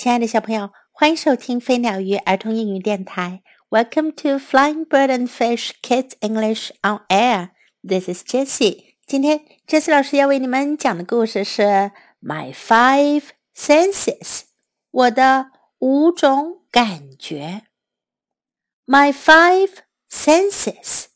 [0.00, 3.42] 亲爱的小朋友，欢迎收听飞鸟鱼儿童英语电台。
[3.70, 7.50] Welcome to Flying Bird and Fish Kids English on Air.
[7.82, 8.96] This is Jessie.
[9.06, 11.62] 今天 Jessie 老师要为你们讲的故事是《
[12.20, 13.24] My Five
[13.54, 14.42] Senses》，
[14.90, 17.62] 我的五种感觉。
[18.86, 19.70] My five
[20.10, 21.06] senses.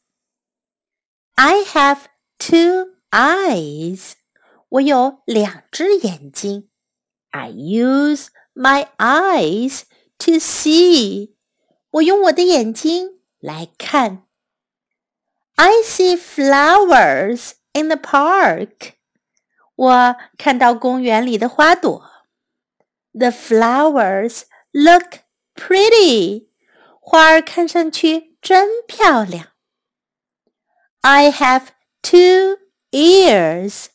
[1.35, 2.01] I have
[2.39, 4.13] two eyes.
[4.69, 6.69] 我有两只眼睛。
[7.31, 9.83] I use my eyes
[10.19, 11.35] to see.
[11.91, 14.27] 我用我的眼睛来看。
[15.57, 18.95] I see flowers in the park.
[19.75, 22.11] 我看到公园里的花朵。
[23.13, 25.21] The flowers look
[25.55, 26.49] pretty.
[27.01, 29.49] 花儿看上去真漂亮。
[31.01, 31.69] I have
[32.03, 32.59] two
[32.91, 33.87] ears.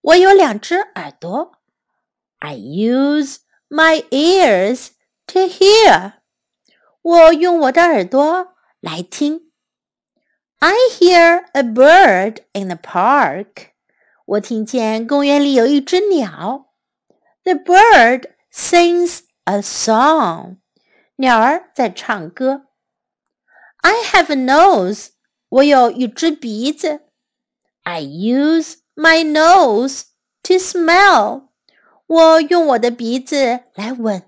[0.00, 1.52] 我有两只耳朵。
[2.38, 3.38] I use
[3.72, 4.90] my ears
[5.26, 6.14] to hear.
[7.02, 9.50] 我用我的耳朵来听。
[10.58, 13.68] I hear a bird in the park.
[14.24, 16.72] 我听见公园里有一只鸟。
[17.44, 20.56] The bird sings a song.
[21.16, 22.66] 鸟儿在唱歌。
[23.78, 25.10] I have a nose.
[25.48, 27.02] 我有一只鼻子。
[27.84, 30.02] I use my nose
[30.42, 31.48] to smell.
[32.05, 34.23] 我用我的鼻子来闻。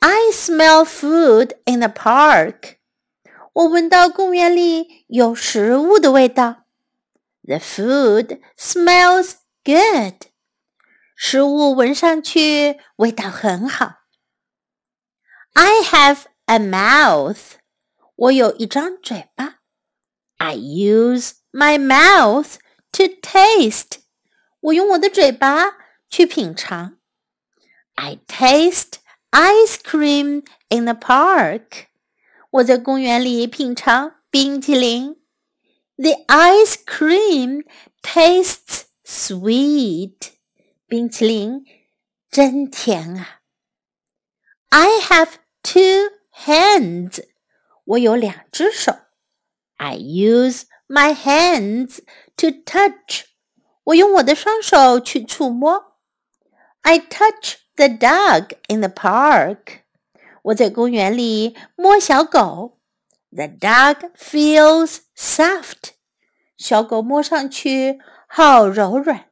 [0.00, 2.76] I smell food in the park.
[3.52, 6.64] 我闻到公园里有食物的味道。
[7.42, 9.32] The food smells
[9.64, 10.28] good.
[11.16, 13.96] 食物闻上去味道很好。
[15.54, 17.56] I have a mouth.
[18.14, 19.56] 我有一张嘴巴。
[20.36, 22.54] I use my mouth
[22.92, 23.98] to taste.
[24.60, 25.77] 我用我的嘴巴
[26.09, 26.97] 去品尝。
[27.95, 28.99] I taste
[29.31, 31.87] ice cream in the park.
[32.51, 35.15] 我在公园里品尝冰淇淋。
[35.95, 37.65] The ice cream
[38.01, 40.33] tastes sweet.
[40.87, 41.65] 冰淇淋
[42.29, 43.41] 真甜啊。
[44.69, 47.23] I have two hands.
[47.85, 48.95] 我有两只手。
[49.77, 51.99] I use my hands
[52.37, 53.25] to touch.
[53.85, 55.96] 我用我的双手去触摸。
[56.87, 59.83] I touch the dog in the park.
[60.43, 62.79] 我在公园里摸小狗。
[63.31, 65.91] The dog feels soft.
[66.57, 69.31] 小狗摸上去好柔软。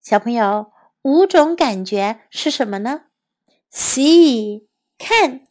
[0.00, 0.72] 小朋友，
[1.02, 3.06] 五种感觉是什么呢？
[3.72, 4.66] See
[4.98, 5.46] 看，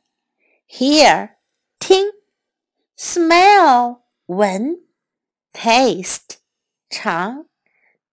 [0.68, 1.36] Hear
[1.78, 2.08] 听，
[2.98, 4.82] Smell 闻，
[5.54, 6.38] Taste
[6.90, 7.46] 尝，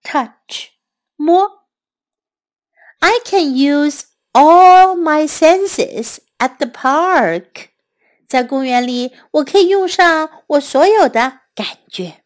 [0.02, 0.70] Touch
[1.16, 1.59] 摸。
[3.00, 7.68] I can use all my senses at the park.
[8.26, 12.22] 在公园里，我可以用上我所有的感觉。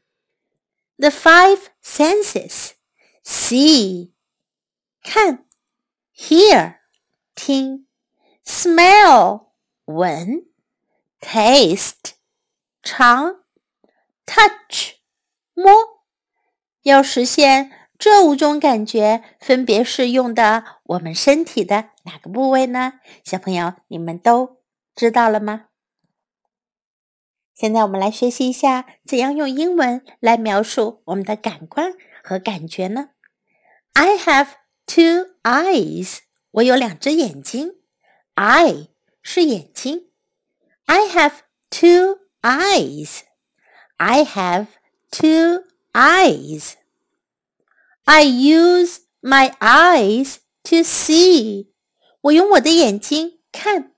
[0.97, 2.71] The five senses:
[3.25, 4.13] see
[5.03, 5.47] 看，
[6.17, 6.79] hear
[7.35, 7.87] 听，
[8.45, 9.49] smell
[9.85, 10.47] 闻，
[11.21, 12.13] taste
[12.83, 13.43] 尝，
[14.25, 14.95] touch
[15.55, 15.73] 摸。
[16.83, 22.94] 要实现 这五种感觉分别是用的我们身体的哪个部位呢？
[23.24, 24.58] 小朋友，你们都
[24.96, 25.68] 知道了吗？
[27.54, 33.12] 现在我们来学习一下怎样用英文来描述我们的感官和感觉呢
[33.94, 34.50] ？I have
[34.86, 36.20] two eyes，
[36.52, 37.76] 我有两只眼睛。
[38.34, 38.90] I
[39.22, 40.10] 是眼睛。
[40.86, 41.32] I have
[41.70, 43.22] two eyes。
[43.96, 44.68] I have
[45.10, 45.64] two
[45.94, 46.74] eyes。
[48.05, 51.69] I use my eyes to see.
[52.23, 53.95] 我用我的眼睛看，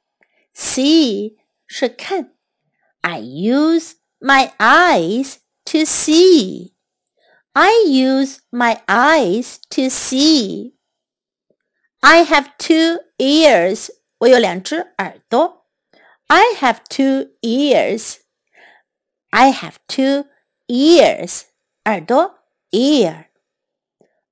[0.55, 2.35] see 是看。
[3.01, 6.73] I use my eyes to see.
[7.53, 10.75] I use my eyes to see.
[12.01, 13.91] I have two ears.
[14.19, 15.67] 我有两只耳朵。
[16.29, 18.19] I have two ears.
[19.31, 20.27] I have two
[20.69, 21.43] ears.
[21.85, 22.39] 耳朵
[22.71, 23.27] ear.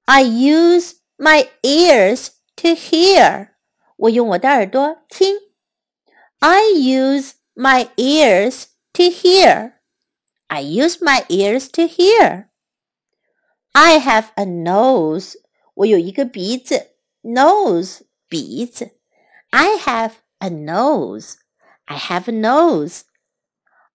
[0.06, 3.50] I use my ears to hear.
[3.96, 5.36] 我用我的耳朵听。
[6.38, 8.64] I use my ears
[8.94, 9.74] to hear.
[10.46, 12.48] I use my ears to hear.
[13.72, 15.34] I have a nose.
[15.74, 18.98] 我有一个鼻子，nose 鼻子。
[19.50, 21.34] I have a nose.
[21.84, 23.02] I have a nose.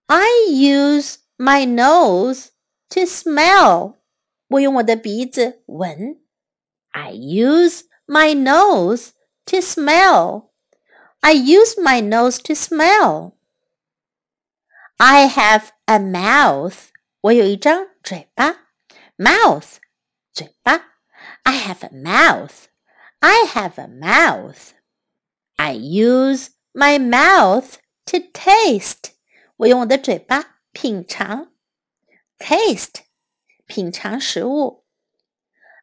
[0.06, 2.50] I use my nose
[2.90, 3.96] to smell.
[4.50, 6.22] 我用我的鼻子闻。
[6.92, 9.10] I use my nose
[9.46, 10.52] to smell.
[11.20, 13.34] I use my nose to smell.
[14.98, 16.90] I have a mouth.
[17.22, 18.68] 我有一张嘴巴。
[19.18, 19.78] Mouth，
[20.32, 20.94] 嘴巴。
[21.44, 22.66] I have a mouth.
[23.20, 24.74] I have a mouth.
[25.58, 27.76] I use my mouth
[28.06, 29.12] to taste.
[29.58, 31.52] 我用我的嘴巴品尝。
[32.38, 33.02] Taste，
[33.70, 34.86] 品尝食物。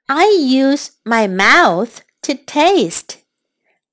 [0.06, 3.18] I use my mouth to taste.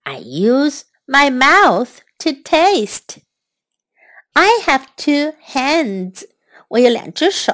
[0.03, 3.19] I use my mouth to taste.
[4.33, 6.27] I have two hands.
[6.69, 7.53] 我有两只手。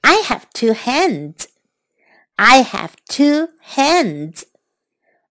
[0.00, 1.46] I have two hands.
[2.36, 4.44] I have two hands.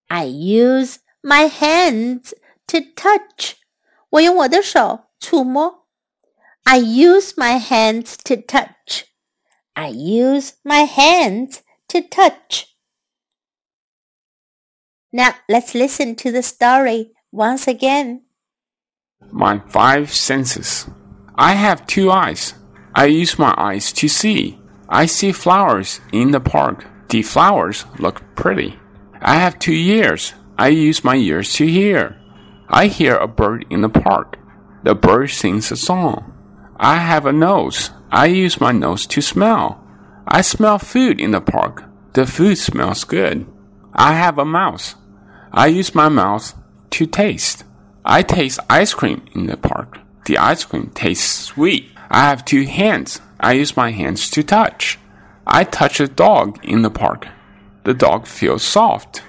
[0.08, 2.32] I use my hands
[2.66, 3.54] to touch.
[4.10, 5.86] 我用我的手触摸。
[6.64, 9.04] I use my hands to touch.
[9.81, 12.75] I use my hands to touch.
[15.11, 18.21] Now let's listen to the story once again.
[19.31, 20.87] My five senses.
[21.33, 22.53] I have two eyes.
[22.93, 24.59] I use my eyes to see.
[24.87, 26.85] I see flowers in the park.
[27.09, 28.77] The flowers look pretty.
[29.19, 30.35] I have two ears.
[30.59, 32.21] I use my ears to hear.
[32.69, 34.37] I hear a bird in the park.
[34.83, 36.31] The bird sings a song.
[36.83, 37.91] I have a nose.
[38.11, 39.79] I use my nose to smell.
[40.27, 41.83] I smell food in the park.
[42.13, 43.45] The food smells good.
[43.93, 44.95] I have a mouth.
[45.51, 46.55] I use my mouth
[46.89, 47.65] to taste.
[48.03, 49.99] I taste ice cream in the park.
[50.25, 51.91] The ice cream tastes sweet.
[52.09, 53.21] I have two hands.
[53.39, 54.97] I use my hands to touch.
[55.45, 57.27] I touch a dog in the park.
[57.83, 59.21] The dog feels soft.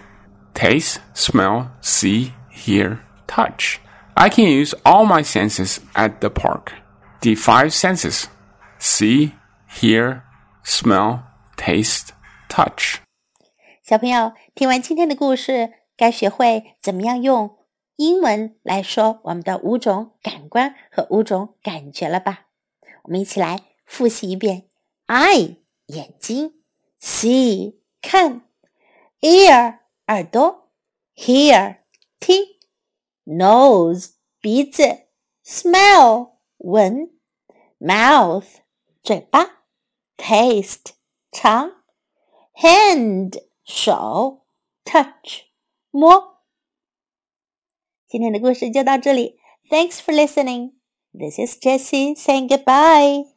[0.54, 3.78] Taste, smell, see, hear, touch.
[4.16, 6.72] I can use all my senses at the park
[7.21, 8.25] The five senses
[8.79, 9.31] see,
[9.69, 10.21] hear,
[10.63, 11.21] smell,
[11.55, 12.09] taste,
[12.47, 12.97] touch.
[13.83, 17.57] 小朋友，听完今天的故事，该学会怎么样用
[17.95, 22.47] 英文来说我们的五种感官和五种感觉了吧？
[23.03, 24.67] 我们一起来复习一遍：
[25.07, 25.57] eye
[25.87, 26.61] 眼睛，
[27.01, 28.41] see 看，
[29.21, 30.69] ear 耳朵，
[31.15, 31.77] hear
[32.19, 32.45] 听，
[33.25, 35.07] nose 鼻子，
[35.43, 36.30] smell
[36.61, 37.11] 闻，
[37.79, 38.57] mouth
[39.03, 39.63] 嘴巴，
[40.17, 40.91] taste
[41.31, 41.83] 尝，
[42.53, 44.45] hand 手，
[44.83, 45.43] touch
[45.91, 46.41] 摸。
[48.07, 49.39] 今天的故事就到这里。
[49.69, 50.73] Thanks for listening.
[51.13, 53.30] This is Jessie saying goodbye.